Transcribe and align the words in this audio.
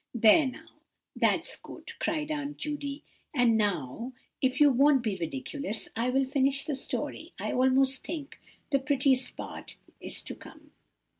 "There 0.15 0.47
now, 0.47 0.69
that's 1.15 1.55
good!" 1.57 1.91
cried 1.99 2.31
Aunt 2.31 2.57
Judy; 2.57 3.03
"and 3.35 3.55
now, 3.55 4.13
if 4.41 4.59
you 4.59 4.71
won't 4.71 5.03
be 5.03 5.15
ridiculous, 5.15 5.89
I 5.95 6.09
will 6.09 6.25
finish 6.25 6.65
the 6.65 6.73
story. 6.73 7.33
I 7.39 7.51
almost 7.51 8.03
think 8.03 8.39
the 8.71 8.79
prettiest 8.79 9.37
part 9.37 9.75
is 9.99 10.23
to 10.23 10.33
come." 10.33 10.71